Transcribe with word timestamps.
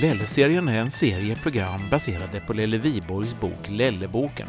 Lelle-serien 0.00 0.68
är 0.68 0.80
en 0.80 0.90
serie 0.90 1.36
program 1.36 1.80
baserade 1.90 2.40
på 2.40 2.52
Lelle 2.52 2.78
Viborgs 2.78 3.40
bok 3.40 3.68
Lelleboken, 3.68 4.48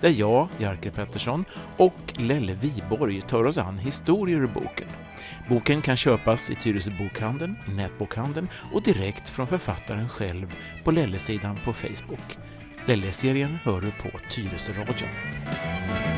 där 0.00 0.08
jag, 0.08 0.48
Jerker 0.58 0.90
Pettersson, 0.90 1.44
och 1.76 2.12
Lelle 2.16 2.54
Viborg 2.54 3.20
tar 3.20 3.44
oss 3.44 3.58
an 3.58 3.78
historier 3.78 4.40
ur 4.40 4.46
boken. 4.46 4.88
Boken 5.48 5.82
kan 5.82 5.96
köpas 5.96 6.50
i 6.50 6.54
Tyresö 6.54 6.90
bokhandeln, 6.90 7.56
i 7.68 7.70
nätbokhandeln 7.70 8.48
och 8.72 8.82
direkt 8.82 9.30
från 9.30 9.46
författaren 9.46 10.08
själv 10.08 10.54
på 10.84 10.90
Lelle-sidan 10.90 11.56
på 11.56 11.72
Facebook. 11.72 12.38
Lelle-serien 12.86 13.58
hör 13.64 13.80
du 13.80 13.90
på 13.90 14.18
Tyresö-radion. 14.30 16.09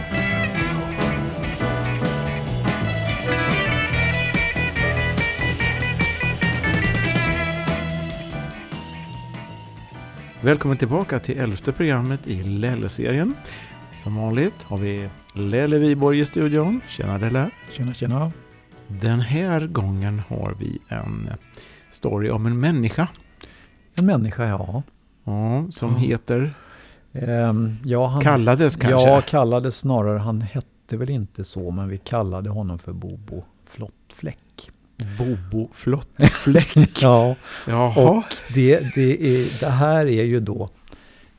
Välkommen 10.43 10.77
tillbaka 10.79 11.19
till 11.19 11.39
elfte 11.39 11.73
programmet 11.73 12.27
i 12.27 12.43
Lelle-serien. 12.43 13.35
Som 14.03 14.17
vanligt 14.17 14.63
har 14.63 14.77
vi 14.77 15.09
Lelle 15.35 15.79
Viborg 15.79 16.19
i 16.21 16.25
studion. 16.25 16.81
Tjena 16.89 17.19
Lelle! 17.19 17.51
Tjena, 17.71 17.95
tjena! 17.95 18.33
Den 18.89 19.21
här 19.21 19.67
gången 19.67 20.23
har 20.29 20.55
vi 20.59 20.79
en 20.89 21.31
story 21.91 22.31
om 22.31 22.47
en 22.47 22.61
människa. 22.61 23.09
En 24.01 24.07
människa, 24.07 24.45
ja. 24.47 24.83
Ja, 25.25 25.67
som 25.71 25.91
Ja. 25.93 25.97
heter, 25.99 26.55
Ehm, 27.15 27.77
ja 27.85 28.07
han, 28.07 28.23
kallades 28.23 28.77
kanske? 28.77 29.09
Ja, 29.09 29.23
kallades 29.29 29.77
snarare. 29.77 30.19
Han 30.19 30.41
hette 30.41 30.97
väl 30.97 31.11
inte 31.11 31.45
så, 31.45 31.71
men 31.71 31.89
vi 31.89 31.99
kallade 31.99 32.51
honom 32.51 32.79
för 32.79 32.93
Bobo 32.93 33.43
Flottfläck. 33.67 34.02
Bobo 35.19 35.69
Flottfläck. 35.75 36.77
Ja, 37.03 37.37
Jaha. 37.67 38.11
och 38.11 38.23
det, 38.55 38.95
det, 38.95 39.27
är, 39.37 39.61
det 39.61 39.69
här 39.71 40.07
är 40.07 40.25
ju 40.25 40.41
då... 40.41 40.69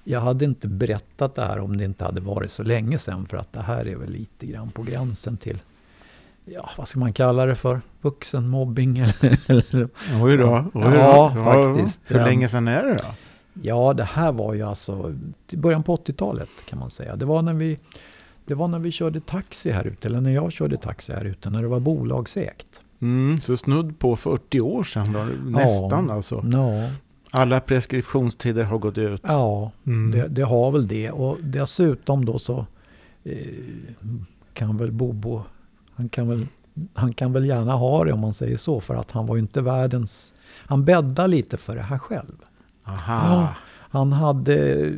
Jag 0.04 0.20
hade 0.22 0.46
inte 0.46 0.68
berättat 0.68 1.36
det 1.36 1.42
här 1.42 1.60
om 1.60 1.78
det 1.78 1.84
inte 1.86 2.04
hade 2.04 2.22
varit 2.22 2.52
så 2.52 2.64
länge 2.64 2.98
sedan, 2.98 3.26
för 3.26 3.38
att 3.38 3.54
det 3.54 3.62
här 3.62 3.88
är 3.88 3.96
väl 3.96 4.10
lite 4.12 4.46
grann 4.46 4.72
på 4.72 4.84
gränsen 4.84 5.38
till... 5.38 5.60
Ja, 6.46 6.70
vad 6.78 6.88
ska 6.88 7.00
man 7.00 7.14
kalla 7.14 7.46
det 7.46 7.56
för? 7.56 7.82
Vuxenmobbing 8.02 8.98
eller... 9.22 9.40
eller 9.48 9.90
Oj 10.22 10.38
då. 10.38 10.66
Oj 10.74 10.84
då. 10.84 10.96
Ja, 10.96 11.36
faktiskt. 11.44 12.02
Hur 12.08 12.18
Ja. 12.20 12.26
länge 12.26 12.48
sedan 12.48 12.68
är 12.68 12.84
det 12.84 12.94
då? 12.94 13.08
Ja, 13.62 13.94
det 13.94 14.04
här 14.04 14.32
var 14.32 14.54
ju 14.54 14.62
alltså 14.62 15.14
till 15.48 15.60
början 15.60 15.84
på 15.84 15.96
80-talet 15.98 16.50
kan 16.70 16.80
man 16.80 16.90
säga. 16.90 17.16
Det 17.16 17.26
var 17.26 17.42
när 17.42 17.54
vi, 17.54 17.78
det 18.46 18.54
var 18.56 18.68
när 18.68 18.80
vi 18.80 18.92
körde 18.92 19.20
taxi 19.22 19.72
här 19.72 19.88
ute, 19.88 20.08
eller 20.08 20.22
när 20.22 20.32
jag 20.32 20.52
körde 20.52 20.78
taxi 20.78 21.14
här 21.14 21.26
ute, 21.26 21.50
när 21.50 21.62
det 21.62 21.68
var 21.68 21.80
bolagsägt. 21.80 22.82
Mm, 23.04 23.40
så 23.40 23.58
snudd 23.58 24.00
på 24.00 24.16
40 24.16 24.62
år 24.62 24.84
sedan 24.84 25.14
då. 25.14 25.24
Nästan 25.60 26.12
alltså. 26.12 26.46
Ja, 26.52 26.90
Alla 27.32 27.60
preskriptionstider 27.60 28.64
har 28.64 28.78
gått 28.78 28.98
ut. 28.98 29.22
ja 29.24 29.72
Mm. 29.86 30.12
det, 30.12 30.28
det 30.28 30.42
har 30.42 30.72
väl 30.72 30.88
det. 30.88 31.12
Och 31.12 31.38
dessutom 31.42 32.26
då 32.26 32.40
så 32.40 32.66
eh, 33.24 33.38
kan 34.54 34.78
väl 34.78 34.92
Bobo, 34.92 35.42
han 35.96 36.10
kan 36.10 36.28
väl, 36.28 36.48
han 36.94 37.14
kan 37.14 37.34
väl 37.34 37.46
gärna 37.46 37.74
ha 37.74 38.04
det 38.04 38.14
om 38.14 38.20
man 38.20 38.34
säger 38.34 38.58
så, 38.58 38.80
för 38.82 38.96
att 38.96 39.12
han 39.12 39.26
var 39.26 39.36
ju 39.36 39.42
inte 39.42 39.62
världens... 39.62 40.34
Han 40.68 40.86
bäddade 40.86 41.28
lite 41.28 41.58
för 41.58 41.76
det 41.76 41.82
här 41.82 41.98
själv. 41.98 42.36
Aha. 42.84 43.34
Ja. 43.36 43.48
Han 43.90 44.12
hade 44.12 44.90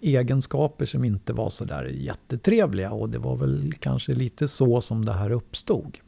egenskaper 0.00 0.86
som 0.86 1.04
inte 1.04 1.32
var 1.32 1.50
så 1.50 1.64
där 1.64 1.84
jättetrevliga 1.84 2.90
och 2.90 3.08
det 3.08 3.18
var 3.18 3.36
väl 3.36 3.72
kanske 3.80 4.12
lite 4.12 4.48
så 4.48 4.80
som 4.80 5.04
det 5.04 5.12
här 5.12 5.30
uppstod. 5.30 5.98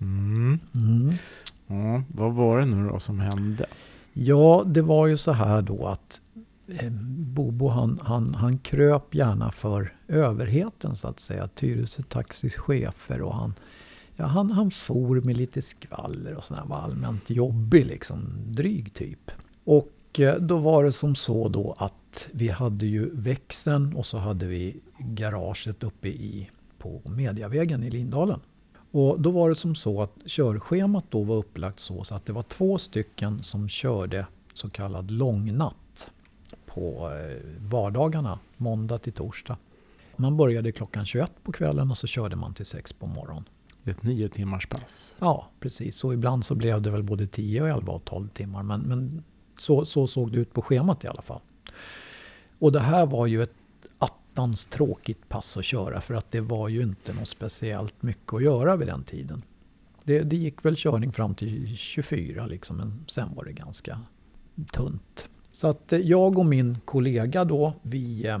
Mm. 0.00 0.58
Mm. 0.74 1.14
Ja, 1.66 2.02
vad 2.08 2.34
var 2.34 2.58
det 2.58 2.66
nu 2.66 2.88
då 2.88 3.00
som 3.00 3.20
hände? 3.20 3.66
Ja, 4.12 4.62
det 4.66 4.82
var 4.82 5.06
ju 5.06 5.16
så 5.16 5.32
här 5.32 5.62
då 5.62 5.86
att 5.86 6.20
eh, 6.66 6.90
Bobo 7.18 7.68
han, 7.68 8.00
han, 8.02 8.34
han 8.34 8.58
kröp 8.58 9.14
gärna 9.14 9.52
för 9.52 9.92
överheten 10.08 10.96
så 10.96 11.08
att 11.08 11.20
säga. 11.20 11.48
Tyresö 11.48 12.02
Taxis 12.02 12.54
chefer 12.54 13.22
och 13.22 13.34
han, 13.34 13.54
ja, 14.16 14.26
han, 14.26 14.50
han 14.50 14.70
for 14.70 15.20
med 15.20 15.36
lite 15.36 15.62
skvaller 15.62 16.34
och 16.34 16.44
sådär. 16.44 16.62
Var 16.66 16.76
allmänt 16.76 17.30
jobbig 17.30 17.86
liksom, 17.86 18.32
dryg 18.46 18.94
typ. 18.94 19.30
Och 19.64 20.20
eh, 20.20 20.34
då 20.34 20.58
var 20.58 20.84
det 20.84 20.92
som 20.92 21.14
så 21.14 21.48
då 21.48 21.74
att 21.78 22.28
vi 22.32 22.48
hade 22.48 22.86
ju 22.86 23.10
växeln 23.12 23.94
och 23.96 24.06
så 24.06 24.18
hade 24.18 24.46
vi 24.46 24.76
garaget 24.98 25.82
uppe 25.82 26.08
i 26.08 26.50
på 26.78 27.00
Mediavägen 27.04 27.82
i 27.82 27.90
Lindalen. 27.90 28.40
Och 28.90 29.20
då 29.20 29.30
var 29.30 29.48
det 29.48 29.56
som 29.56 29.74
så 29.74 30.02
att 30.02 30.14
körschemat 30.26 31.04
då 31.10 31.22
var 31.22 31.36
upplagt 31.36 31.80
så, 31.80 32.04
så 32.04 32.14
att 32.14 32.26
det 32.26 32.32
var 32.32 32.42
två 32.42 32.78
stycken 32.78 33.42
som 33.42 33.68
körde 33.68 34.26
så 34.54 34.70
kallad 34.70 35.10
långnatt 35.10 36.10
på 36.66 37.10
eh, 37.10 37.60
vardagarna, 37.70 38.38
måndag 38.56 38.98
till 38.98 39.12
torsdag. 39.12 39.56
Man 40.16 40.36
började 40.36 40.72
klockan 40.72 41.06
21 41.06 41.32
på 41.42 41.52
kvällen 41.52 41.90
och 41.90 41.98
så 41.98 42.06
körde 42.06 42.36
man 42.36 42.54
till 42.54 42.66
6 42.66 42.92
på 42.92 43.06
morgonen. 43.06 43.44
Ett 43.84 44.02
nio 44.02 44.28
timmars 44.28 44.66
pass. 44.66 45.14
Ja, 45.18 45.48
precis. 45.60 46.04
Och 46.04 46.14
ibland 46.14 46.44
så 46.44 46.54
blev 46.54 46.82
det 46.82 46.90
väl 46.90 47.02
både 47.02 47.26
10, 47.26 47.62
och 47.62 47.68
11 47.68 47.92
och 47.92 48.04
12 48.04 48.28
timmar. 48.28 48.62
Men, 48.62 48.80
men 48.80 49.24
så, 49.58 49.86
så 49.86 50.06
såg 50.06 50.32
det 50.32 50.38
ut 50.38 50.52
på 50.52 50.62
schemat 50.62 51.04
i 51.04 51.08
alla 51.08 51.22
fall. 51.22 51.40
Och 52.58 52.72
det 52.72 52.80
här 52.80 53.06
var 53.06 53.26
ju 53.26 53.42
ett 53.42 53.54
attans 54.32 54.64
tråkigt 54.64 55.28
pass 55.28 55.56
att 55.56 55.64
köra 55.64 56.00
för 56.00 56.14
att 56.14 56.30
det 56.30 56.40
var 56.40 56.68
ju 56.68 56.82
inte 56.82 57.12
något 57.12 57.28
speciellt 57.28 58.02
mycket 58.02 58.34
att 58.34 58.42
göra 58.42 58.76
vid 58.76 58.88
den 58.88 59.02
tiden. 59.02 59.42
Det, 60.04 60.20
det 60.20 60.36
gick 60.36 60.64
väl 60.64 60.76
körning 60.76 61.12
fram 61.12 61.34
till 61.34 61.76
24 61.76 62.46
liksom, 62.46 62.76
men 62.76 63.04
sen 63.08 63.34
var 63.34 63.44
det 63.44 63.52
ganska 63.52 64.00
tunt. 64.72 65.28
Så 65.52 65.68
att 65.68 65.92
eh, 65.92 65.98
jag 65.98 66.38
och 66.38 66.46
min 66.46 66.78
kollega 66.84 67.44
då, 67.44 67.72
vi 67.82 68.26
eh, 68.26 68.38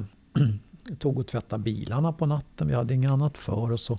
tog 0.98 1.18
och 1.18 1.26
tvättade 1.26 1.62
bilarna 1.62 2.12
på 2.12 2.26
natten. 2.26 2.68
Vi 2.68 2.74
hade 2.74 2.94
inget 2.94 3.10
annat 3.10 3.38
för 3.38 3.72
oss. 3.72 3.90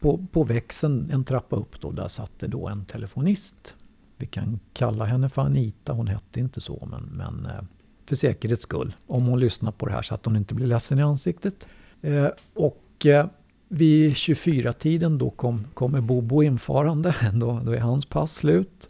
På, 0.00 0.26
på 0.32 0.44
växeln 0.44 1.10
en 1.12 1.24
trappa 1.24 1.56
upp 1.56 1.80
då, 1.80 1.90
där 1.90 2.08
satt 2.08 2.38
det 2.38 2.46
då 2.46 2.68
en 2.68 2.84
telefonist. 2.84 3.76
Vi 4.16 4.26
kan 4.26 4.60
kalla 4.72 5.04
henne 5.04 5.28
för 5.28 5.42
Anita, 5.42 5.92
hon 5.92 6.06
hette 6.06 6.40
inte 6.40 6.60
så 6.60 6.88
men, 6.90 7.02
men 7.02 7.46
eh, 7.46 7.62
för 8.10 8.16
säkerhets 8.16 8.62
skull. 8.62 8.94
Om 9.06 9.26
hon 9.26 9.40
lyssnar 9.40 9.72
på 9.72 9.86
det 9.86 9.92
här 9.92 10.02
så 10.02 10.14
att 10.14 10.24
hon 10.24 10.36
inte 10.36 10.54
blir 10.54 10.66
ledsen 10.66 10.98
i 10.98 11.02
ansiktet. 11.02 11.66
Eh, 12.02 12.28
och 12.54 13.06
eh, 13.06 13.26
vid 13.68 14.12
24-tiden 14.12 15.18
då 15.18 15.30
kom, 15.30 15.66
kommer 15.74 16.00
Bobo 16.00 16.42
infarande, 16.42 17.14
då, 17.34 17.60
då 17.64 17.72
är 17.72 17.80
hans 17.80 18.06
pass 18.06 18.34
slut. 18.34 18.88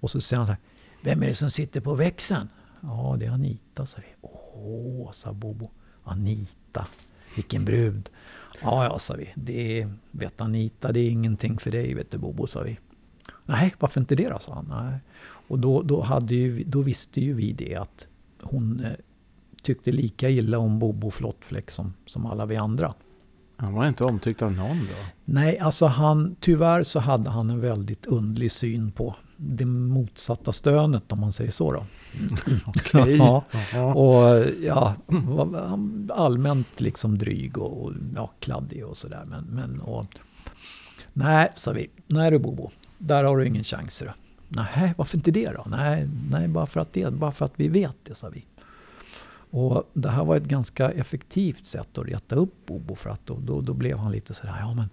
Och 0.00 0.10
så 0.10 0.20
säger 0.20 0.38
han 0.38 0.46
så 0.46 0.52
här, 0.52 0.60
vem 1.02 1.22
är 1.22 1.26
det 1.26 1.34
som 1.34 1.50
sitter 1.50 1.80
på 1.80 1.94
växeln? 1.94 2.48
Ja, 2.80 3.16
det 3.18 3.26
är 3.26 3.30
Anita, 3.30 3.86
sa 3.86 3.96
vi. 3.96 4.28
Åh, 4.28 5.12
sa 5.12 5.32
Bobo. 5.32 5.70
Anita, 6.04 6.86
vilken 7.34 7.64
brud. 7.64 8.10
Ja, 8.62 8.84
ja, 8.84 8.98
sa 8.98 9.14
vi. 9.14 9.32
Det 9.34 9.88
vet 10.10 10.40
Anita, 10.40 10.92
det 10.92 11.00
är 11.00 11.10
ingenting 11.10 11.58
för 11.58 11.70
dig, 11.70 11.94
vet 11.94 12.10
du 12.10 12.18
Bobo, 12.18 12.46
sa 12.46 12.60
vi. 12.62 12.78
Nej, 13.44 13.74
varför 13.78 14.00
inte 14.00 14.14
det 14.14 14.28
då, 14.28 14.38
sa 14.38 14.54
han. 14.54 14.66
Nej. 14.68 15.00
Och 15.48 15.58
då, 15.58 15.82
då, 15.82 16.02
hade 16.02 16.34
ju, 16.34 16.64
då 16.64 16.82
visste 16.82 17.20
ju 17.20 17.34
vi 17.34 17.52
det 17.52 17.74
att 17.74 18.06
hon 18.42 18.80
eh, 18.84 18.90
tyckte 19.62 19.92
lika 19.92 20.30
illa 20.30 20.58
om 20.58 20.78
Bobo 20.78 21.10
Flottfläck 21.10 21.70
som, 21.70 21.94
som 22.06 22.26
alla 22.26 22.46
vi 22.46 22.56
andra. 22.56 22.94
Han 23.56 23.74
var 23.74 23.88
inte 23.88 24.04
omtyckt 24.04 24.42
av 24.42 24.52
någon 24.52 24.78
då? 24.78 25.06
Nej, 25.24 25.58
alltså 25.58 25.86
han, 25.86 26.36
tyvärr 26.40 26.82
så 26.82 26.98
hade 26.98 27.30
han 27.30 27.50
en 27.50 27.60
väldigt 27.60 28.06
undlig 28.06 28.52
syn 28.52 28.92
på 28.92 29.16
det 29.36 29.64
motsatta 29.64 30.52
stönet 30.52 31.12
om 31.12 31.20
man 31.20 31.32
säger 31.32 31.50
så 31.50 31.72
då. 31.72 31.86
Okej. 32.66 33.16
Ja. 33.72 33.94
Och 33.94 34.44
ja, 34.62 34.94
allmänt 36.08 36.80
liksom 36.80 37.18
dryg 37.18 37.58
och, 37.58 37.84
och 37.84 37.92
ja, 38.16 38.30
kladdig 38.40 38.86
och 38.86 38.96
sådär. 38.96 39.22
Men, 39.26 39.44
men 39.44 39.80
och, 39.80 40.06
nej, 41.12 41.52
sa 41.56 41.72
vi. 41.72 41.90
Nej 42.06 42.30
du 42.30 42.38
Bobo, 42.38 42.70
där 42.98 43.24
har 43.24 43.36
du 43.36 43.46
ingen 43.46 43.64
chans. 43.64 44.02
Då. 44.06 44.12
Nej, 44.56 44.94
varför 44.96 45.16
inte 45.16 45.30
det 45.30 45.50
då? 45.50 45.64
Nej, 45.66 46.08
nej 46.30 46.48
bara, 46.48 46.66
för 46.66 46.80
att 46.80 46.92
det, 46.92 47.12
bara 47.12 47.32
för 47.32 47.44
att 47.44 47.52
vi 47.56 47.68
vet 47.68 47.96
det, 48.02 48.14
sa 48.14 48.28
vi. 48.28 48.44
Och 49.50 49.90
det 49.92 50.08
här 50.08 50.24
var 50.24 50.36
ett 50.36 50.44
ganska 50.44 50.90
effektivt 50.90 51.66
sätt 51.66 51.98
att 51.98 52.06
reta 52.06 52.34
upp 52.36 52.66
Bobo 52.66 52.94
för 52.94 53.10
att 53.10 53.26
då, 53.26 53.38
då, 53.40 53.60
då 53.60 53.74
blev 53.74 53.98
han 53.98 54.12
lite 54.12 54.34
sådär, 54.34 54.56
ja 54.60 54.74
men, 54.74 54.88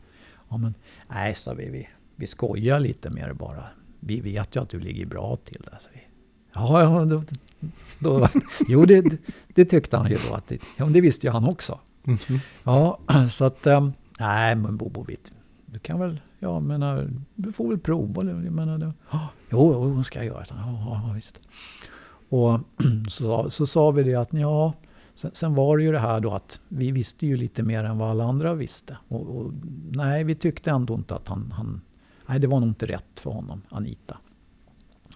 ja 0.50 0.58
men, 0.58 0.74
nej 1.08 1.36
sa 1.36 1.54
vi, 1.54 1.70
vi, 1.70 1.88
vi 2.16 2.28
skojar 2.28 2.80
lite 2.80 3.10
med 3.10 3.30
det 3.30 3.34
bara. 3.34 3.64
Vi 4.00 4.22
vet 4.22 4.56
ju 4.56 4.62
att 4.62 4.70
du 4.70 4.80
ligger 4.80 5.06
bra 5.06 5.38
till 5.46 5.62
där, 5.72 5.78
sa 5.82 5.90
vi. 5.94 6.02
Ja, 6.54 6.84
ja, 6.84 7.06
då, 7.06 7.24
då, 8.00 8.28
jo 8.68 8.86
det, 8.86 9.06
det 9.48 9.66
tyckte 9.66 9.98
han 9.98 10.10
ju 10.10 10.18
då 10.28 10.34
att 10.34 10.48
det, 10.48 10.62
ja, 10.78 10.86
det 10.86 11.02
visste 11.02 11.28
ju 11.28 11.34
han 11.34 11.46
också. 11.46 11.80
Mhm. 12.04 12.40
Ja, 12.64 13.00
så 13.32 13.46
att, 13.46 13.68
ehm, 13.68 13.94
nej 14.20 14.56
men 14.56 14.78
Bobo, 14.78 15.04
vet, 15.04 15.32
du 15.72 15.80
kan 15.80 16.00
väl, 16.00 16.22
ja 16.40 16.60
menar, 16.60 17.10
du 17.36 17.52
får 17.52 17.70
väl 17.70 17.80
prova. 17.80 18.24
Jag 18.24 18.36
menar, 18.36 18.78
det, 18.78 18.94
ah, 19.10 19.28
jo, 19.50 19.74
jo, 19.74 20.04
ska 20.04 20.20
jag 20.20 20.26
göra. 20.26 20.46
Ja, 20.50 21.02
ja, 21.08 21.12
visst. 21.16 21.44
Och 22.30 22.60
så, 23.10 23.50
så 23.50 23.68
sa 23.68 23.92
vi 23.92 24.04
det 24.04 24.16
att 24.16 24.34
ja, 24.34 24.74
sen, 25.16 25.32
sen 25.34 25.56
var 25.56 25.78
det 25.78 25.84
ju 25.84 25.92
det 25.92 26.00
här 26.00 26.20
då 26.20 26.32
att 26.32 26.62
vi 26.68 26.92
visste 26.92 27.28
ju 27.28 27.38
lite 27.38 27.64
mer 27.64 27.84
än 27.84 27.98
vad 27.98 28.10
alla 28.10 28.24
andra 28.24 28.54
visste. 28.54 28.98
Och, 29.08 29.38
och 29.38 29.52
nej, 29.92 30.24
vi 30.24 30.36
tyckte 30.36 30.72
ändå 30.72 30.94
inte 30.94 31.16
att 31.16 31.28
han, 31.28 31.54
han, 31.56 31.82
nej 32.26 32.40
det 32.40 32.48
var 32.48 32.60
nog 32.60 32.70
inte 32.70 32.86
rätt 32.86 33.20
för 33.20 33.32
honom, 33.32 33.62
Anita. 33.70 34.18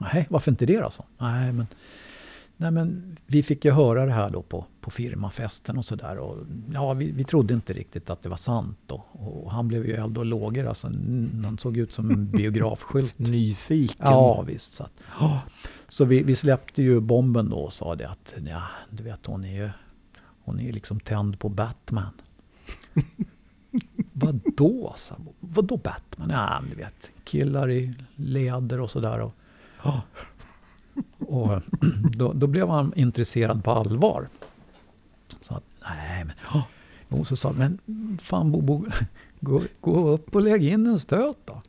Nej, 0.01 0.27
varför 0.29 0.51
inte 0.51 0.65
det 0.65 0.79
då? 0.79 0.89
Så? 0.89 1.03
Nej, 1.17 1.53
men 1.53 1.67
nej 2.57 2.71
men 2.71 3.17
vi 3.25 3.43
fick 3.43 3.65
ju 3.65 3.71
höra 3.71 4.05
det 4.05 4.11
här 4.11 4.29
då 4.29 4.41
på, 4.41 4.65
på 4.81 4.91
firmafesten 4.91 5.77
och 5.77 5.85
sådär. 5.85 6.19
Ja, 6.73 6.93
vi, 6.93 7.11
vi 7.11 7.23
trodde 7.23 7.53
inte 7.53 7.73
riktigt 7.73 8.09
att 8.09 8.23
det 8.23 8.29
var 8.29 8.37
sant 8.37 8.79
då. 8.87 8.95
Och 9.11 9.51
han 9.51 9.67
blev 9.67 9.85
ju 9.85 9.93
eld 9.93 10.17
och 10.17 10.25
lågor. 10.25 10.65
Alltså, 10.65 10.87
han 11.43 11.57
såg 11.61 11.77
ut 11.77 11.93
som 11.93 12.11
en 12.11 12.27
biografskylt. 12.31 13.19
Nyfiken. 13.19 13.95
Ja, 13.99 14.43
visst. 14.47 14.73
Så, 14.73 14.83
att, 14.83 14.93
ja. 15.19 15.41
så 15.87 16.05
vi, 16.05 16.23
vi 16.23 16.35
släppte 16.35 16.81
ju 16.81 16.99
bomben 16.99 17.49
då 17.49 17.57
och 17.57 17.73
sa 17.73 17.95
det 17.95 18.09
att 18.09 18.33
ja, 18.45 18.63
du 18.89 19.03
vet 19.03 19.25
hon 19.25 19.43
är 19.45 19.55
ju 19.63 19.69
hon 20.45 20.59
är 20.59 20.73
liksom 20.73 20.99
tänd 20.99 21.39
på 21.39 21.49
Batman. 21.49 22.13
Vadå? 24.13 24.93
Så, 24.97 25.15
vadå 25.39 25.77
Batman? 25.77 26.29
Ja, 26.29 26.63
du 26.69 26.75
vet, 26.75 27.11
killar 27.23 27.71
i 27.71 27.93
läder 28.15 28.79
och 28.79 28.89
sådär. 28.89 29.19
Och, 29.19 29.33
och 31.27 31.53
eh, 31.53 31.59
då, 32.15 32.33
då, 32.33 32.47
blev 32.47 32.69
han 32.69 32.93
intresserad 32.95 33.63
på 33.63 33.71
allvar. 33.71 34.27
Så 35.41 35.53
att, 35.55 35.63
nej 35.81 36.25
men... 36.25 36.35
Oh. 36.53 36.63
Så 37.23 37.35
sa 37.35 37.51
men 37.51 37.79
fan 38.21 38.51
Bobo, 38.51 38.85
gå, 39.39 39.61
gå 39.81 40.09
upp 40.09 40.35
och 40.35 40.41
lägg 40.41 40.63
in 40.63 40.87
en 40.87 40.99
stöt 40.99 41.37
då. 41.45 41.61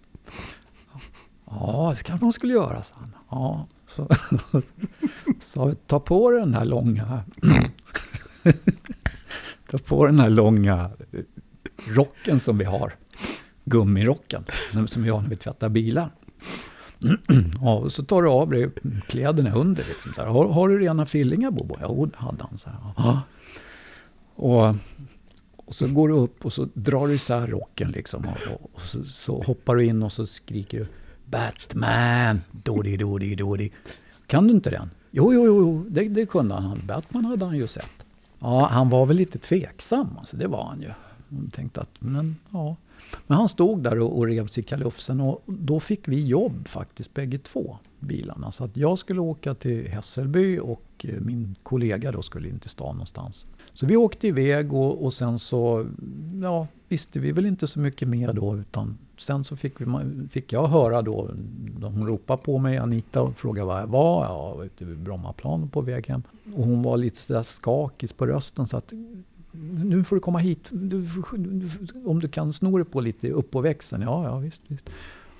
Ja, 1.51 1.95
det 1.97 2.03
kanske 2.03 2.25
man 2.25 2.33
skulle 2.33 2.53
göra, 2.53 2.83
sa 2.83 2.95
han. 2.95 3.13
Ja, 3.31 3.67
så 3.89 4.09
sa 5.41 5.75
ta 5.87 6.01
på 6.01 6.31
dig 6.31 6.41
den 6.41 6.55
här 6.55 6.65
långa... 6.65 7.25
ta 9.71 9.79
på 9.79 10.07
den 10.07 10.21
här 10.21 10.31
långa 10.31 10.91
rocken 11.87 12.41
som 12.41 12.59
vi 12.59 12.65
har. 12.65 12.95
Gummirocken, 13.65 14.45
som 14.87 15.03
vi 15.03 15.11
har 15.11 15.21
när 15.21 15.29
vi 15.29 15.37
tvättar 15.37 15.69
bilar. 15.69 16.11
ja, 17.61 17.91
så 17.91 18.03
tar 18.03 18.23
du 18.23 18.29
av 18.29 18.51
dig 18.51 18.71
kläderna 19.07 19.55
under. 19.55 19.85
Liksom, 19.85 20.13
så 20.13 20.23
här. 20.23 20.29
Har, 20.29 20.49
har, 20.49 20.69
du 20.69 20.79
rena 20.79 21.07
fillingar 21.07 21.51
Bobo? 21.51 21.77
Jo, 21.83 22.07
det 22.07 22.17
hade 22.17 22.45
han. 22.45 22.59
Så 22.59 22.71
här. 22.71 22.79
Ja. 22.97 23.23
Och, 24.35 24.75
och 25.57 25.75
så 25.75 25.87
går 25.87 26.09
du 26.09 26.15
upp 26.15 26.45
och 26.45 26.53
så 26.53 26.69
drar 26.75 27.09
du 27.09 27.15
isär 27.15 27.47
rocken 27.47 27.91
liksom. 27.91 28.25
Och, 28.29 28.71
och 28.75 28.83
så, 28.83 29.05
så, 29.05 29.43
hoppar 29.43 29.77
du 29.77 29.85
in 29.85 30.03
och 30.03 30.13
så 30.13 30.27
skriker 30.27 30.79
du 30.79 30.87
Batman! 31.25 32.41
Dodi, 32.51 32.97
dodi, 32.97 33.35
dodi. 33.35 33.73
Kan 34.27 34.47
du 34.47 34.55
inte 34.55 34.71
den? 34.71 34.91
Jo, 35.11 35.33
jo, 35.33 35.47
jo, 35.47 35.85
det, 35.89 36.09
det 36.09 36.27
kunde 36.27 36.55
han. 36.55 36.83
Batman 36.87 37.25
hade 37.25 37.45
han 37.45 37.57
ju 37.57 37.67
sett. 37.67 38.07
Ja, 38.39 38.69
han 38.71 38.89
var 38.91 39.07
väl 39.07 39.17
lite 39.17 39.39
tveksam, 39.39 40.17
alltså, 40.19 40.37
det 40.37 40.47
var 40.47 40.65
han 40.65 40.81
ju. 40.81 40.91
Han 41.31 41.51
tänkte 41.51 41.81
att, 41.81 41.91
men 41.99 42.37
ja. 42.53 42.77
Men 43.27 43.39
han 43.39 43.49
stod 43.49 43.83
där 43.83 44.01
och, 44.01 44.19
och 44.19 44.27
rev 44.27 44.47
sig 44.47 44.63
i 44.63 44.67
kalufsen 44.67 45.21
och 45.21 45.43
då 45.47 45.81
fick 45.81 46.09
vi 46.09 46.27
jobb 46.27 46.69
faktiskt 46.69 47.15
bägge 47.15 47.39
två 47.39 47.79
bilarna. 48.01 48.53
Så 48.53 48.65
att 48.65 48.77
jag 48.77 48.99
skulle 48.99 49.21
åka 49.21 49.55
till 49.55 49.89
Hässelby 49.89 50.59
och 50.59 50.83
eh, 50.99 51.21
min 51.21 51.55
kollega 51.63 52.13
då 52.13 52.23
skulle 52.23 52.49
in 52.49 52.59
till 52.59 52.71
stan 52.71 52.95
någonstans. 52.95 53.47
Så 53.73 53.87
vi 53.87 53.97
åkte 53.97 54.29
iväg 54.29 54.73
och, 54.73 55.05
och 55.05 55.15
sen 55.15 55.39
så 55.39 55.87
ja, 56.43 56.67
visste 56.89 57.19
vi 57.19 57.33
väl 57.33 57.47
inte 57.47 57.67
så 57.67 57.79
mycket 57.79 58.09
mer 58.09 58.33
då 58.33 58.57
utan 58.57 58.99
sen 59.19 59.45
så 59.45 59.57
fick, 59.57 59.81
vi, 59.81 59.87
fick 60.31 60.53
jag 60.53 60.67
höra 60.67 61.03
då, 61.03 61.31
hon 61.83 62.07
ropade 62.07 62.43
på 62.43 62.59
mig, 62.59 62.79
Anita, 62.79 63.23
och 63.23 63.37
frågade 63.37 63.67
var 63.67 63.81
jag 63.81 63.87
var. 63.87 64.25
Jag 64.25 64.57
var 64.57 64.65
ute 64.65 64.85
vid 64.85 64.99
Brommaplan 64.99 65.69
på 65.69 65.81
väg 65.81 66.07
hem. 66.07 66.23
Och 66.57 66.65
hon 66.65 66.83
var 66.83 66.97
lite 66.97 67.21
sådär 67.21 67.43
skakis 67.43 68.13
på 68.13 68.27
rösten 68.27 68.67
så 68.67 68.77
att 68.77 68.93
nu 69.89 70.05
får 70.05 70.17
du 70.17 70.21
komma 70.21 70.39
hit. 70.39 70.69
Du, 70.71 71.09
om 72.05 72.21
du 72.21 72.29
kan 72.29 72.53
sno 72.53 72.79
dig 72.79 72.87
på 72.87 73.01
lite 73.01 73.31
upp 73.31 73.51
på 73.51 73.61
växeln. 73.61 74.03
Ja, 74.03 74.25
ja 74.25 74.39
visst, 74.39 74.63
visst. 74.67 74.91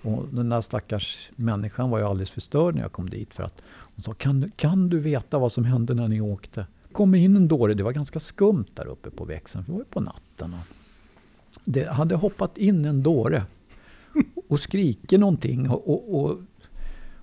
Och 0.03 0.25
den 0.31 0.49
där 0.49 0.61
stackars 0.61 1.31
människan 1.37 1.91
var 1.91 1.99
ju 1.99 2.05
alldeles 2.05 2.31
förstörd 2.31 2.75
när 2.75 2.83
jag 2.83 2.93
kom 2.93 3.11
dit. 3.11 3.35
För 3.35 3.43
att 3.43 3.63
hon 3.69 4.03
sa, 4.03 4.15
kan 4.15 4.41
du, 4.41 4.51
kan 4.57 4.89
du 4.89 4.99
veta 4.99 5.39
vad 5.39 5.53
som 5.53 5.65
hände 5.65 5.95
när 5.95 6.09
ni 6.09 6.21
åkte? 6.21 6.67
kom 6.97 7.15
in 7.15 7.37
en 7.37 7.49
dåre, 7.49 7.75
det 7.75 7.83
var 7.83 7.93
ganska 7.93 8.21
skumt 8.21 8.67
där 8.75 8.87
uppe 8.87 9.11
på 9.11 9.25
växeln. 9.25 9.65
Det 9.67 9.73
var 9.73 9.79
ju 9.79 9.85
på 9.85 10.01
natten. 10.01 10.57
Det 11.65 11.89
hade 11.89 12.15
hoppat 12.15 12.59
in 12.59 12.85
en 12.85 13.03
dåre 13.03 13.43
och 14.49 14.61
skriker 14.61 15.19
någonting. 15.19 15.71
Och, 15.71 15.89
och, 15.89 16.25
och, 16.25 16.39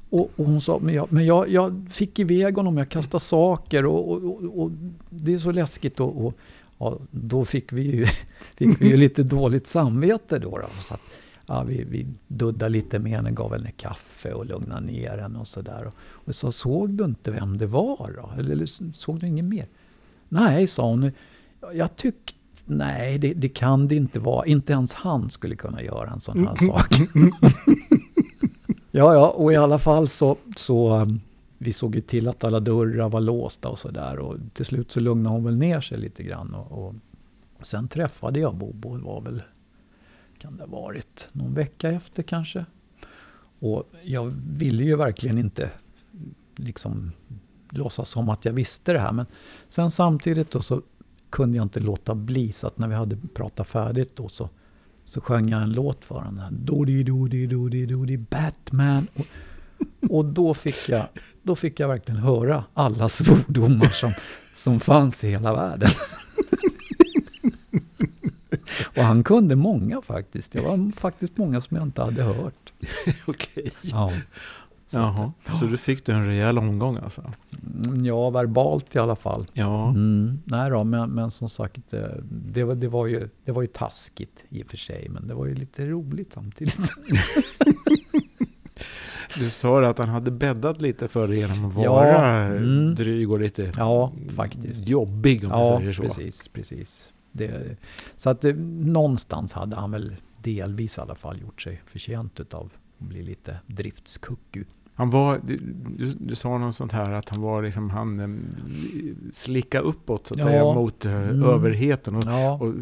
och, 0.10 0.46
hon 0.46 0.62
sa, 0.62 0.80
men, 0.82 0.96
jag, 0.96 1.12
men 1.12 1.26
jag, 1.26 1.50
jag 1.50 1.88
fick 1.92 2.20
iväg 2.20 2.56
honom, 2.56 2.78
jag 2.78 2.90
kastade 2.90 3.24
saker 3.24 3.86
och, 3.86 4.12
och, 4.12 4.62
och 4.64 4.72
det 5.10 5.34
är 5.34 5.38
så 5.38 5.52
läskigt. 5.52 6.00
Och, 6.00 6.26
och 6.26 6.34
ja, 6.78 7.00
då 7.12 7.46
fick 7.46 7.74
vi, 7.74 7.82
ju, 7.82 8.06
fick 8.56 8.82
vi 8.82 8.88
ju 8.88 8.98
lite 8.98 9.24
dåligt 9.24 9.68
samvete 9.68 10.40
då. 10.40 10.58
då 10.58 10.68
så 10.80 10.94
att, 10.94 11.02
ja, 11.46 11.64
vi, 11.64 11.84
vi 11.84 12.08
duddade 12.28 12.70
lite 12.70 13.00
med 13.00 13.12
henne, 13.12 13.32
gav 13.32 13.54
henne 13.54 13.72
kaffe 13.72 14.34
och 14.34 14.46
lugnade 14.46 14.86
ner 14.86 15.18
henne 15.18 15.40
och 15.40 15.48
sådär. 15.48 15.86
Och, 15.88 15.94
och 16.00 16.36
så 16.36 16.52
såg 16.52 16.90
du 16.90 17.06
inte 17.06 17.32
vem 17.32 17.58
det 17.58 17.68
var 17.68 18.14
då? 18.22 18.40
Eller, 18.40 18.52
eller 18.52 18.94
såg 18.96 19.20
du 19.20 19.28
inget 19.28 19.46
mer? 19.46 19.68
Nej, 20.30 20.68
sa 20.68 20.90
hon. 20.90 21.12
Jag 21.74 21.96
tyckte 21.96 22.34
Nej, 22.66 23.18
det, 23.18 23.34
det, 23.34 23.50
kan 23.50 23.88
det 23.88 23.96
inte 23.96 24.20
vara. 24.20 24.46
Inte 24.46 24.74
ens 24.74 24.94
han 24.94 25.30
skulle 25.30 25.56
kunna 25.56 25.82
göra 25.84 26.10
en 26.10 26.22
sån 26.22 26.48
här 26.48 26.68
sak. 26.68 26.88
ja, 28.92 29.14
ja, 29.14 29.30
och 29.30 29.54
i 29.54 29.56
alla 29.56 29.80
fall 29.80 30.08
så, 30.08 30.38
så 30.56 30.98
um, 31.02 31.22
vi 31.64 31.74
såg 31.74 31.96
ju 31.96 32.02
till 32.02 32.28
att 32.28 32.44
alla 32.44 32.60
dörrar 32.60 33.10
var 33.10 33.22
låsta 33.22 33.70
och 33.70 33.80
sådär. 33.80 34.20
Och 34.20 34.38
till 34.54 34.66
slut 34.66 34.92
så 34.92 35.00
lugnade 35.00 35.36
hon 35.36 35.44
väl 35.44 35.58
ner 35.58 35.82
sig 35.82 35.98
lite 35.98 36.24
grann. 36.24 36.54
Och, 36.54 36.96
och 37.60 37.68
sen 37.68 37.88
träffade 37.88 38.40
jag 38.40 38.56
Bobo. 38.56 38.98
Det 38.98 39.04
var 39.04 39.22
väl, 39.22 39.42
kan 40.38 40.58
det 40.58 40.64
ha 40.64 40.82
varit, 40.82 41.28
någon 41.32 41.54
vecka 41.54 41.90
efter 41.90 42.24
kanske. 42.24 42.66
Och 43.60 43.84
jag 44.04 44.34
ville 44.48 44.84
ju 44.84 44.96
verkligen 44.96 45.38
inte 45.38 45.70
liksom 46.56 47.12
låtsas 47.70 48.10
som 48.10 48.30
att 48.30 48.46
jag 48.46 48.54
visste 48.54 48.94
det 48.94 49.00
här. 49.00 49.14
Men 49.14 49.26
sen 49.70 49.92
samtidigt 49.92 50.52
då 50.52 50.62
så 50.62 50.82
kunde 51.30 51.58
jag 51.58 51.66
inte 51.66 51.80
låta 51.80 52.16
bli. 52.16 52.52
Så 52.52 52.68
att 52.68 52.78
när 52.78 52.88
vi 52.88 52.96
hade 52.96 53.18
pratat 53.34 53.68
färdigt 53.68 54.16
då 54.16 54.30
så, 54.30 54.50
så 55.06 55.22
sjöng 55.22 55.50
jag 55.50 55.62
en 55.62 55.72
låt 55.72 56.06
för 56.06 56.16
honom. 56.16 56.44
Dodi, 56.52 57.04
dodi, 57.04 57.48
dodi, 57.48 57.86
dodi, 57.86 58.18
Batman. 58.18 59.08
Och, 59.14 59.26
och 60.10 60.26
då, 60.26 60.54
fick 60.54 60.90
jag, 60.90 61.06
då 61.44 61.56
fick 61.56 61.80
jag 61.80 61.88
verkligen 61.88 62.20
höra 62.20 62.64
alla 62.74 63.10
svordomar 63.10 63.86
som, 63.90 64.14
som 64.54 64.80
fanns 64.80 65.24
i 65.24 65.30
hela 65.30 65.54
världen. 65.54 65.90
Och 68.98 69.04
han 69.04 69.24
kunde 69.24 69.56
många 69.56 70.02
faktiskt. 70.02 70.52
Det 70.52 70.62
var 70.62 70.92
faktiskt 70.92 71.38
många 71.38 71.62
som 71.62 71.78
jag 71.78 71.86
inte 71.86 72.02
hade 72.02 72.24
hört. 72.24 72.74
Okej. 73.26 73.72
Ja. 73.82 74.12
Så 74.88 75.00
Jaha, 75.00 75.32
att, 75.46 75.56
så 75.56 75.66
du 75.66 75.78
fick 75.78 76.06
du 76.06 76.12
en 76.12 76.26
rejäl 76.26 76.58
omgång 76.58 76.98
alltså? 76.98 77.34
Mm, 77.86 78.06
ja, 78.06 78.30
verbalt 78.30 78.96
i 78.96 79.00
alla 79.00 79.16
fall. 79.16 79.46
Ja. 79.54 79.90
Mm, 79.90 80.40
nej 80.44 80.70
då, 80.70 80.84
men, 80.84 81.10
men 81.12 81.32
som 81.32 81.50
sagt, 81.50 81.78
det, 81.90 82.24
det, 82.30 82.64
var, 82.64 82.76
det, 82.76 82.88
var 82.88 83.08
ju, 83.08 83.30
det 83.46 83.52
var 83.52 83.62
ju 83.62 83.68
taskigt 83.68 84.44
i 84.50 84.64
och 84.64 84.68
för 84.68 84.78
sig, 84.78 85.08
men 85.10 85.28
det 85.28 85.34
var 85.34 85.46
ju 85.46 85.56
lite 85.56 85.86
roligt 85.86 86.34
samtidigt. 86.34 86.80
Du 89.38 89.50
sa 89.50 89.86
att 89.86 89.98
han 89.98 90.10
hade 90.10 90.32
bäddat 90.32 90.82
lite 90.82 91.08
för 91.08 91.28
det 91.28 91.36
genom 91.36 91.66
att 91.66 91.74
vara 91.74 92.08
ja, 92.08 92.26
mm. 92.26 92.96
dryg 92.96 93.32
och 93.32 93.40
lite 93.40 93.72
ja, 93.78 94.12
faktiskt. 94.36 94.88
jobbig 94.88 95.44
om 95.44 95.50
ja, 95.50 95.78
säger 95.80 95.94
så. 95.94 96.04
precis, 96.04 96.48
precis. 96.48 97.14
Det, 97.32 97.78
så 98.16 98.30
att 98.30 98.42
det, 98.42 98.54
någonstans 98.86 99.54
hade 99.54 99.76
han 99.76 99.92
väl 99.92 100.16
delvis 100.44 100.98
i 100.98 101.02
alla 101.02 101.16
fall 101.16 101.42
gjort 101.42 101.62
sig 101.62 101.82
förtjänt 101.86 102.54
av 102.54 102.70
att 102.98 103.08
bli 103.08 103.24
lite 103.24 103.60
driftskucku. 103.68 104.64
Han 104.96 105.10
var, 105.10 105.42
du, 105.44 106.14
du, 106.20 106.36
sa 106.36 106.58
något 106.58 106.76
sånt 106.76 106.92
här 106.92 107.12
att 107.12 107.30
han 107.30 107.42
var 107.42 107.64
liksom, 107.64 107.90
han 107.90 108.20
um, 108.20 108.46
slicka 109.34 109.80
uppåt 109.80 110.28
så 110.28 110.34
att 110.34 110.40
ja. 110.40 110.46
säga 110.46 110.64
mot 110.64 111.06
uh, 111.06 111.14
mm. 111.14 111.44
överheten 111.44 112.16
och, 112.16 112.24
ja. 112.26 112.54
och 112.54 112.74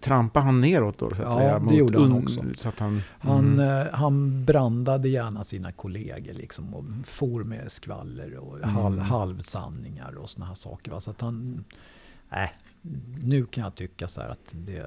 trampa 0.00 0.40
han 0.40 0.60
neråt 0.60 0.98
då 0.98 1.08
så 1.08 1.14
att 1.14 1.18
ja, 1.18 1.38
säga? 1.38 1.58
det 1.58 1.74
gjorde 1.74 2.00
han 2.00 2.12
också. 2.12 2.44
Så 2.56 2.68
att 2.68 2.78
han, 2.78 3.02
han, 3.18 3.52
mm. 3.52 3.86
uh, 3.86 3.92
han 3.92 4.44
brandade 4.44 5.08
gärna 5.08 5.44
sina 5.44 5.72
kollegor 5.72 6.34
liksom 6.34 6.74
och 6.74 6.84
for 7.06 7.44
med 7.44 7.72
skvaller 7.72 8.36
och 8.36 8.56
mm. 8.56 8.70
halv, 8.70 8.98
halvsanningar 8.98 10.14
och 10.18 10.30
såna 10.30 10.46
här 10.46 10.54
saker. 10.54 10.90
Va? 10.90 11.00
Så 11.00 11.10
att 11.10 11.20
han, 11.20 11.64
äh, 12.30 12.50
nu 13.24 13.44
kan 13.44 13.64
jag 13.64 13.74
tycka 13.74 14.08
så 14.08 14.20
här 14.20 14.28
att 14.28 14.48
det, 14.52 14.86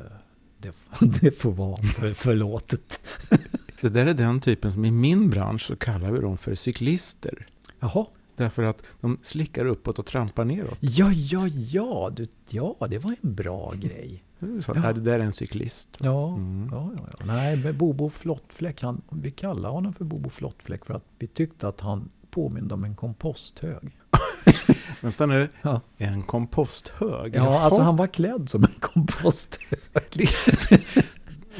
det, 0.57 0.73
det 1.21 1.31
får 1.31 1.51
vara 1.51 1.77
för, 1.77 2.13
förlåtet. 2.13 2.99
Det 3.81 3.89
där 3.89 4.05
är 4.05 4.13
den 4.13 4.41
typen 4.41 4.73
som 4.73 4.85
i 4.85 4.91
min 4.91 5.29
bransch 5.29 5.61
så 5.61 5.75
kallar 5.75 6.11
vi 6.11 6.19
dem 6.19 6.37
för 6.37 6.55
cyklister. 6.55 7.47
Jaha. 7.79 8.05
Därför 8.35 8.63
att 8.63 8.83
de 9.01 9.17
slickar 9.21 9.65
uppåt 9.65 9.99
och 9.99 10.05
trampar 10.05 10.45
neråt. 10.45 10.77
Ja, 10.79 11.11
ja, 11.11 11.47
ja. 11.47 12.11
Du, 12.15 12.27
ja, 12.49 12.75
det 12.89 12.97
var 12.97 13.15
en 13.21 13.33
bra 13.33 13.73
grej. 13.75 14.23
Så, 14.39 14.71
ja. 14.75 14.93
Det 14.93 15.01
där 15.01 15.19
är 15.19 15.23
en 15.23 15.33
cyklist. 15.33 15.89
Ja, 15.99 16.33
mm. 16.33 16.69
ja, 16.71 16.91
ja, 16.97 17.03
ja. 17.19 17.25
Nej, 17.25 17.73
Bobo 17.73 18.09
Flottfläck, 18.09 18.81
han, 18.81 19.01
vi 19.09 19.31
kallar 19.31 19.69
honom 19.69 19.93
för 19.93 20.05
Bobo 20.05 20.29
Flottfläck 20.29 20.85
för 20.85 20.93
att 20.93 21.05
vi 21.19 21.27
tyckte 21.27 21.67
att 21.67 21.81
han 21.81 22.09
påminde 22.31 22.73
om 22.73 22.83
en 22.83 22.95
komposthög. 22.95 23.97
Vänta 25.01 25.25
nu, 25.25 25.49
ja. 25.61 25.81
en 25.97 26.23
komposthög? 26.23 27.35
Ja, 27.35 27.45
Jaha. 27.45 27.59
alltså 27.59 27.81
han 27.81 27.95
var 27.95 28.07
klädd 28.07 28.49
som 28.49 28.63
en 28.63 28.79
komposthög. 28.79 29.79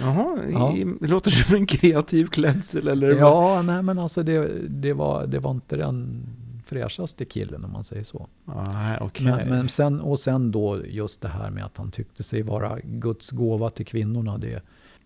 Jaha, 0.01 0.37
ja. 0.51 0.75
det 1.01 1.07
låter 1.07 1.31
som 1.31 1.55
en 1.55 1.65
kreativ 1.65 2.25
klädsel 2.27 2.87
eller? 2.87 3.15
Ja, 3.15 3.61
nej 3.61 3.83
men 3.83 3.99
alltså 3.99 4.23
det, 4.23 4.51
det, 4.69 4.93
var, 4.93 5.27
det 5.27 5.39
var 5.39 5.51
inte 5.51 5.75
den 5.75 6.23
fräschaste 6.65 7.25
killen 7.25 7.65
om 7.65 7.71
man 7.71 7.83
säger 7.83 8.03
så. 8.03 8.27
Ah, 8.45 9.05
okay. 9.05 9.25
Men, 9.27 9.49
men 9.49 9.69
sen, 9.69 9.99
och 9.99 10.19
sen 10.19 10.51
då 10.51 10.85
just 10.85 11.21
det 11.21 11.27
här 11.27 11.49
med 11.49 11.65
att 11.65 11.77
han 11.77 11.91
tyckte 11.91 12.23
sig 12.23 12.41
vara 12.41 12.77
Guds 12.83 13.29
gåva 13.31 13.69
till 13.69 13.85
kvinnorna. 13.85 14.37
Det, 14.37 14.53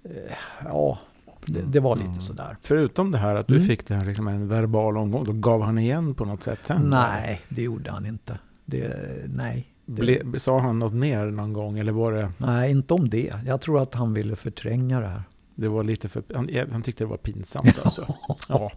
eh, 0.04 0.12
ja, 0.66 1.00
det, 1.46 1.62
det 1.62 1.80
var 1.80 1.96
lite 1.96 2.08
Mm. 2.08 2.22
sådär. 2.22 2.58
Förutom 2.62 3.12
det 3.12 3.18
här 3.18 3.36
att 3.36 3.48
du 3.48 3.56
Mm. 3.56 3.68
fick 3.68 3.88
det 3.88 3.96
här, 3.96 4.06
liksom 4.06 4.28
en 4.28 4.48
verbal 4.48 4.98
omgång, 4.98 5.24
då 5.26 5.32
gav 5.32 5.62
han 5.62 5.78
igen 5.78 6.14
på 6.14 6.26
något 6.26 6.44
sätt 6.44 6.60
sen? 6.62 6.82
Nej, 6.82 7.42
det 7.50 7.62
gjorde 7.62 7.92
han 7.92 8.06
inte. 8.06 8.40
Det, 8.66 8.94
nej. 9.28 9.68
Ble, 9.86 10.40
sa 10.40 10.60
han 10.60 10.80
något 10.80 10.94
mer 10.94 11.26
någon 11.26 11.54
gång 11.54 11.80
eller 11.80 11.92
var 11.92 12.12
det, 12.12 12.32
nej, 12.38 12.72
inte 12.72 12.94
om 12.94 13.10
det. 13.10 13.34
Jag 13.46 13.62
tror 13.62 13.82
att 13.84 13.94
han 13.94 14.14
ville 14.14 14.36
förtränga 14.36 15.00
det 15.00 15.08
här. 15.08 15.22
det 15.56 15.68
var 15.68 15.84
lite 15.84 16.10
för, 16.10 16.24
han, 16.36 16.50
han 16.72 16.82
tyckte 16.82 17.04
det 17.04 17.08
var 17.08 17.18
pinsamt 17.18 17.80
alltså? 17.84 18.14
Ja, 18.50 18.72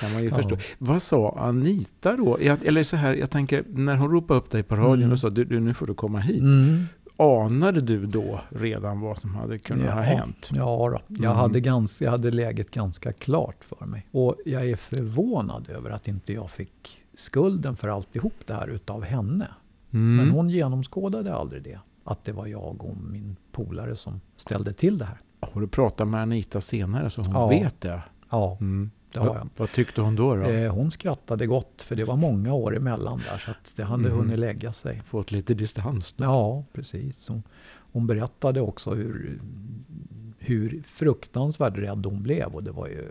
kan 0.00 0.12
man 0.12 0.22
ju 0.22 0.28
Ja. 0.28 0.34
förstå. 0.36 0.56
Vad 0.78 1.02
sa 1.02 1.36
Anita 1.38 2.16
då? 2.16 2.38
Jag, 2.40 2.64
eller 2.64 2.82
så 2.82 2.96
här, 2.96 3.14
jag 3.14 3.30
tänker, 3.30 3.64
när 3.68 3.96
hon 3.96 4.10
ropade 4.10 4.38
upp 4.40 4.50
dig 4.50 4.62
på 4.62 4.76
radion 4.76 4.94
Mm. 4.98 5.12
och 5.12 5.18
sa 5.18 5.30
du, 5.30 5.44
du, 5.44 5.60
nu 5.60 5.74
får 5.74 5.86
du 5.86 5.94
komma 5.94 6.18
hit. 6.20 6.40
Mm. 6.40 6.84
Anade 7.16 7.80
du 7.80 8.06
då 8.06 8.40
redan 8.48 9.00
vad 9.00 9.18
som 9.18 9.34
hade 9.34 9.58
kunnat 9.58 9.86
Ja. 9.86 9.92
ha 9.92 10.00
hänt? 10.00 10.50
Ja, 10.54 10.88
då. 10.90 11.00
Jag, 11.08 11.18
Mm. 11.24 11.36
hade 11.36 11.60
ganska, 11.60 12.04
jag 12.04 12.10
hade 12.12 12.30
läget 12.30 12.70
ganska 12.70 13.12
klart 13.12 13.56
för 13.78 13.86
mig. 13.86 14.06
Och 14.10 14.36
jag 14.44 14.68
är 14.70 14.76
förvånad 14.76 15.68
över 15.70 15.90
att 15.90 16.08
inte 16.08 16.32
jag 16.32 16.50
fick 16.50 16.98
skulden 17.14 17.76
för 17.76 17.88
alltihop 17.88 18.34
det 18.46 18.54
här 18.54 18.68
utav 18.68 19.04
henne. 19.04 19.46
Mm. 19.92 20.16
Men 20.16 20.30
hon 20.30 20.50
genomskådade 20.50 21.34
aldrig 21.34 21.62
det. 21.62 21.80
Att 22.04 22.24
det 22.24 22.32
var 22.32 22.46
jag 22.46 22.84
och 22.84 22.96
min 22.96 23.36
polare 23.52 23.96
som 23.96 24.20
ställde 24.36 24.72
till 24.72 24.98
det 24.98 25.04
här. 25.04 25.18
Har 25.40 25.60
du 25.60 25.66
pratat 25.68 26.08
med 26.08 26.20
Anita 26.22 26.60
senare 26.60 27.10
så 27.10 27.22
hon 27.22 27.30
Ja. 27.34 27.48
vet 27.48 27.80
det? 27.80 28.02
Ja, 28.30 28.56
Mm. 28.60 28.90
det 29.12 29.18
har 29.18 29.26
jag. 29.26 29.48
Vad 29.56 29.70
tyckte 29.72 30.00
hon 30.00 30.16
då? 30.16 30.34
då? 30.36 30.42
Eh, 30.42 30.74
hon 30.74 30.90
skrattade 30.90 31.46
gott 31.46 31.82
för 31.82 31.96
det 31.96 32.04
var 32.04 32.16
många 32.16 32.52
år 32.54 32.76
emellan 32.76 33.18
där 33.30 33.38
så 33.38 33.50
att 33.50 33.72
det 33.76 33.82
hade 33.84 34.08
Mhm. 34.08 34.18
hunnit 34.18 34.38
lägga 34.38 34.72
sig. 34.72 35.02
Fått 35.06 35.30
lite 35.32 35.54
distans? 35.54 36.12
då? 36.12 36.24
Ja, 36.24 36.64
precis. 36.72 37.28
Hon, 37.28 37.42
hon 37.92 38.06
berättade 38.06 38.60
också 38.60 38.90
hur, 38.94 39.40
hur 40.38 40.82
fruktansvärt 40.86 41.76
rädd 41.78 42.06
hon 42.06 42.22
blev. 42.22 42.46
Och 42.54 42.62
det 42.64 42.72
var, 42.72 42.86
ju, 42.88 43.08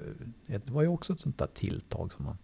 det 0.47 0.69
var 0.69 0.81
ju 0.81 0.87
också 0.87 1.13
ett 1.13 1.19
sånt 1.19 1.37
där 1.37 1.47
tilltag 1.53 2.13
som 2.13 2.25
man 2.25 2.37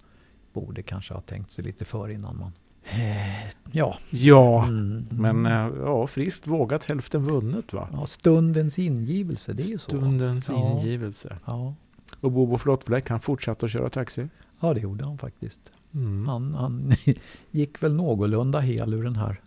borde 0.53 0.81
kanske 0.81 1.13
ha 1.13 1.21
tänkt 1.21 1.51
sig 1.51 1.63
lite 1.63 1.85
för 1.85 2.09
innan 2.09 2.37
man... 2.37 2.51
Eh, 2.91 3.49
ja. 3.71 3.97
Ja, 4.09 4.63
Mm. 4.67 5.05
men 5.11 5.45
eh, 5.45 5.71
ja, 5.81 6.07
friskt 6.07 6.47
vågat 6.47 6.85
hälften 6.85 7.23
vunnet 7.23 7.73
va? 7.73 7.89
ja, 7.93 8.05
stundens 8.05 8.79
ingivelse, 8.79 9.53
det 9.53 9.63
är 9.63 9.71
ju 9.71 9.77
så. 9.77 9.89
Stundens 9.89 10.49
Ja. 10.49 10.55
ingivelse. 10.79 11.37
Ja. 11.45 11.73
Och 12.21 12.31
Bobo 12.31 12.57
Flottfläck, 12.57 13.09
han 13.09 13.19
fortsatte 13.19 13.65
att 13.65 13.71
köra 13.71 13.89
taxi? 13.89 14.27
ja, 14.59 14.73
det 14.73 14.79
gjorde 14.79 15.05
han 15.05 15.17
faktiskt. 15.17 15.59
Mm. 15.93 16.27
Han, 16.27 16.53
han 16.53 16.93
gick 17.51 17.83
väl 17.83 17.93
någorlunda 17.93 18.59
hel 18.59 18.93
ur 18.93 19.03
den 19.03 19.15
här. 19.15 19.41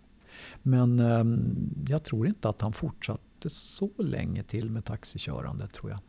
Men 0.61 0.99
ehm, 0.99 1.55
jag 1.87 2.03
tror 2.03 2.27
inte 2.27 2.49
att 2.49 2.61
han 2.61 2.73
fortsatte 2.73 3.49
så 3.49 3.89
länge 3.97 4.43
till 4.43 4.69
med 4.69 4.85
taxikörande 4.85 5.67
tror 5.67 5.91
jag. 5.91 5.99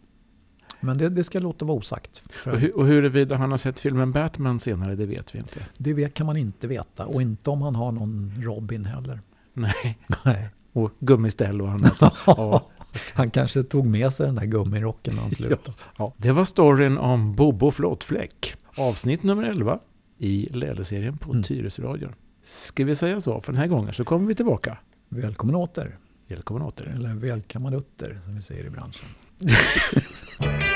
Men 0.82 0.98
det, 0.98 1.08
det 1.08 1.24
ska 1.24 1.38
låta 1.38 1.64
vara 1.64 1.78
osagt. 1.78 2.22
Och, 2.46 2.52
hu- 2.52 2.70
och 2.70 2.86
huruvida 2.86 3.36
han 3.36 3.50
har 3.50 3.58
sett 3.58 3.80
filmen 3.80 4.12
Batman 4.12 4.58
senare, 4.58 4.94
det 4.94 5.06
vet 5.06 5.34
vi 5.34 5.38
inte. 5.38 5.60
det 5.78 6.14
kan 6.14 6.26
man 6.26 6.36
inte 6.36 6.66
veta. 6.66 7.06
Och 7.06 7.22
inte 7.22 7.50
om 7.50 7.62
han 7.62 7.74
har 7.74 7.92
någon 7.92 8.32
Robin 8.42 8.84
heller. 8.84 9.20
Nej, 9.54 9.98
Nej. 10.24 10.48
och 10.72 10.90
gummiställ 11.00 11.62
och 11.62 11.70
annat. 11.70 11.96
ja. 12.26 12.70
Han 13.14 13.30
kanske 13.30 13.62
tog 13.62 13.86
med 13.86 14.12
sig 14.12 14.26
den 14.26 14.34
där 14.34 14.46
gummirocken 14.46 15.14
när 15.14 15.22
han 15.22 15.30
slutade. 15.30 15.76
Ja. 15.98 16.14
Det 16.16 16.32
var 16.32 16.44
storyn 16.44 16.98
om 16.98 17.34
Bobo 17.34 17.70
Flottfläck. 17.70 18.54
Avsnitt 18.76 19.22
nummer 19.22 19.42
11 19.44 19.78
i 20.18 20.48
Läderserien 20.52 21.16
på 21.18 21.30
Mm. 21.30 21.42
Tyresöradion. 21.42 22.12
Ska 22.42 22.84
vi 22.84 22.94
säga 22.96 23.20
så 23.20 23.40
för 23.40 23.52
den 23.52 23.60
här 23.60 23.66
gången 23.68 23.92
så 23.94 24.04
kommer 24.04 24.26
vi 24.28 24.34
tillbaka. 24.34 24.78
Välkommen 25.08 25.54
åter. 25.56 25.98
Välkommen 26.28 26.62
åter. 26.62 26.92
Eller 26.96 27.14
välkammadutter 27.14 28.20
som 28.24 28.36
vi 28.36 28.42
säger 28.42 28.64
i 28.64 28.70
branschen. 28.70 29.08